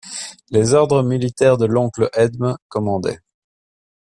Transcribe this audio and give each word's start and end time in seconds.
Les 0.49 0.73
ordres 0.73 1.03
militaires 1.03 1.59
de 1.59 1.67
l'oncle 1.67 2.09
Edme 2.15 2.57
commandaient. 2.69 3.19